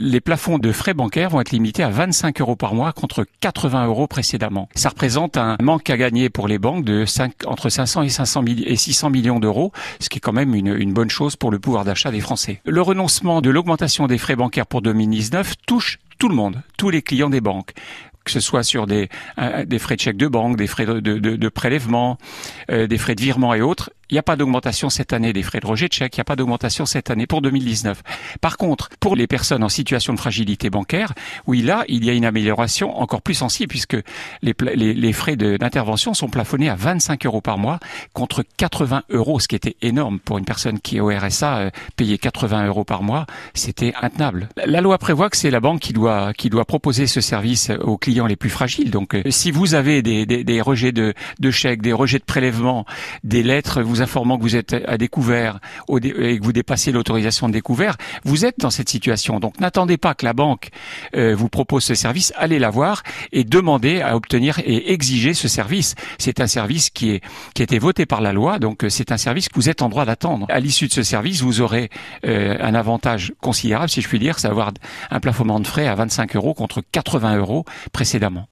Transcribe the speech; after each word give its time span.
Les 0.00 0.20
plafonds 0.20 0.58
de 0.58 0.72
frais 0.72 0.92
bancaires 0.92 1.30
vont 1.30 1.40
être 1.40 1.52
limités 1.52 1.84
à 1.84 1.88
25 1.88 2.40
euros 2.40 2.56
par 2.56 2.74
mois 2.74 2.92
contre 2.92 3.24
80 3.38 3.86
euros 3.86 4.08
précédemment. 4.08 4.68
Ça 4.74 4.88
représente 4.88 5.36
un 5.36 5.56
manque 5.62 5.88
à 5.88 5.96
gagner 5.96 6.30
pour 6.30 6.48
les 6.48 6.58
banques 6.58 6.84
de 6.84 7.04
5, 7.04 7.46
entre 7.46 7.68
500 7.68 8.02
et 8.02 8.08
500 8.08 8.44
et 8.66 8.74
600 8.74 9.10
millions 9.10 9.38
d'euros, 9.38 9.70
ce 10.00 10.08
qui 10.08 10.18
est 10.18 10.20
quand 10.20 10.32
même 10.32 10.52
une, 10.52 10.92
bonne 10.92 11.10
chose 11.10 11.36
pour 11.36 11.52
le 11.52 11.60
pouvoir 11.60 11.84
d'achat 11.84 12.10
des 12.10 12.18
Français. 12.18 12.60
Le 12.64 12.82
renoncement 12.82 13.40
de 13.40 13.50
l'augmentation 13.50 14.08
des 14.08 14.18
frais 14.18 14.34
bancaires 14.34 14.66
pour 14.66 14.82
2019 14.82 15.54
touche 15.64 16.00
tout 16.18 16.28
le 16.28 16.34
monde, 16.34 16.60
tous 16.76 16.90
les 16.90 17.00
clients 17.00 17.30
des 17.30 17.40
banques 17.40 17.72
que 18.24 18.30
ce 18.30 18.40
soit 18.40 18.62
sur 18.62 18.86
des, 18.86 19.10
frais 19.78 19.96
de 19.96 20.00
chèque 20.00 20.16
de 20.16 20.28
banque, 20.28 20.56
des 20.56 20.66
frais 20.66 20.86
de, 20.86 20.98
de, 20.98 21.18
de 21.18 21.48
prélèvement, 21.50 22.16
euh, 22.70 22.86
des 22.86 22.96
frais 22.96 23.14
de 23.14 23.20
virement 23.20 23.52
et 23.52 23.60
autres, 23.60 23.90
il 24.10 24.14
n'y 24.14 24.18
a 24.18 24.22
pas 24.22 24.36
d'augmentation 24.36 24.90
cette 24.90 25.12
année 25.12 25.32
des 25.32 25.42
frais 25.42 25.60
de 25.60 25.66
rejet 25.66 25.88
de 25.88 25.92
chèque, 25.92 26.16
il 26.16 26.20
n'y 26.20 26.22
a 26.22 26.24
pas 26.24 26.36
d'augmentation 26.36 26.86
cette 26.86 27.10
année 27.10 27.26
pour 27.26 27.42
2019. 27.42 28.02
Par 28.40 28.56
contre, 28.56 28.90
pour 29.00 29.16
les 29.16 29.26
personnes 29.26 29.64
en 29.64 29.68
situation 29.68 30.12
de 30.12 30.18
fragilité 30.18 30.70
bancaire, 30.70 31.12
oui, 31.46 31.62
là, 31.62 31.84
il 31.88 32.04
y 32.04 32.10
a 32.10 32.12
une 32.12 32.24
amélioration 32.24 32.96
encore 32.98 33.22
plus 33.22 33.34
sensible 33.34 33.68
puisque 33.68 33.96
les, 34.42 35.12
frais 35.12 35.36
d'intervention 35.36 36.14
sont 36.14 36.28
plafonnés 36.28 36.68
à 36.68 36.74
25 36.74 37.26
euros 37.26 37.40
par 37.40 37.58
mois 37.58 37.78
contre 38.12 38.44
80 38.56 39.04
euros, 39.10 39.40
ce 39.40 39.48
qui 39.48 39.56
était 39.56 39.76
énorme 39.82 40.18
pour 40.18 40.38
une 40.38 40.44
personne 40.44 40.80
qui 40.80 40.96
est 40.96 41.00
au 41.00 41.08
RSA, 41.08 41.58
euh, 41.58 41.70
payer 41.96 42.18
80 42.18 42.66
euros 42.66 42.84
par 42.84 43.02
mois, 43.02 43.26
c'était 43.54 43.94
intenable. 44.00 44.48
La 44.66 44.80
loi 44.80 44.98
prévoit 44.98 45.30
que 45.30 45.36
c'est 45.36 45.50
la 45.50 45.60
banque 45.60 45.80
qui 45.80 45.92
doit, 45.92 46.32
qui 46.32 46.50
doit 46.50 46.64
proposer 46.64 47.06
ce 47.06 47.20
service 47.20 47.70
aux 47.80 47.98
clients 47.98 48.26
les 48.26 48.36
plus 48.36 48.50
fragiles. 48.50 48.90
Donc, 48.90 49.14
euh, 49.14 49.22
si 49.30 49.50
vous 49.50 49.74
avez 49.74 50.02
des, 50.02 50.26
des, 50.26 50.44
des 50.44 50.60
rejets 50.60 50.92
de, 50.92 51.14
de 51.40 51.50
chèques, 51.50 51.82
des 51.82 51.92
rejets 51.92 52.18
de 52.18 52.24
prélèvements, 52.24 52.84
des 53.22 53.42
lettres, 53.42 53.80
informant 54.02 54.38
que 54.38 54.42
vous 54.42 54.56
êtes 54.56 54.74
à 54.86 54.98
découvert 54.98 55.60
et 55.88 56.38
que 56.38 56.44
vous 56.44 56.52
dépassez 56.52 56.92
l'autorisation 56.92 57.48
de 57.48 57.52
découvert, 57.52 57.96
vous 58.24 58.44
êtes 58.44 58.58
dans 58.58 58.70
cette 58.70 58.88
situation. 58.88 59.40
Donc 59.40 59.60
n'attendez 59.60 59.96
pas 59.96 60.14
que 60.14 60.24
la 60.24 60.32
banque 60.32 60.70
euh, 61.16 61.34
vous 61.36 61.48
propose 61.48 61.84
ce 61.84 61.94
service, 61.94 62.32
allez 62.36 62.58
la 62.58 62.70
voir 62.70 63.02
et 63.32 63.44
demandez 63.44 64.00
à 64.00 64.16
obtenir 64.16 64.58
et 64.64 64.92
exiger 64.92 65.34
ce 65.34 65.48
service. 65.48 65.94
C'est 66.18 66.40
un 66.40 66.46
service 66.46 66.90
qui 66.90 67.10
est 67.10 67.20
qui 67.54 67.62
a 67.62 67.64
été 67.64 67.78
voté 67.78 68.06
par 68.06 68.20
la 68.20 68.32
loi, 68.32 68.58
donc 68.58 68.84
euh, 68.84 68.88
c'est 68.88 69.12
un 69.12 69.16
service 69.16 69.48
que 69.48 69.54
vous 69.54 69.68
êtes 69.68 69.82
en 69.82 69.88
droit 69.88 70.04
d'attendre. 70.04 70.46
À 70.48 70.60
l'issue 70.60 70.88
de 70.88 70.92
ce 70.92 71.02
service, 71.02 71.42
vous 71.42 71.60
aurez 71.60 71.90
euh, 72.26 72.56
un 72.60 72.74
avantage 72.74 73.32
considérable, 73.40 73.88
si 73.88 74.00
je 74.00 74.08
puis 74.08 74.18
dire, 74.18 74.38
c'est 74.38 74.48
avoir 74.48 74.72
un 75.10 75.20
plafonnement 75.20 75.60
de 75.60 75.66
frais 75.66 75.86
à 75.86 75.94
25 75.94 76.36
euros 76.36 76.54
contre 76.54 76.82
80 76.92 77.36
euros 77.38 77.64
précédemment. 77.92 78.42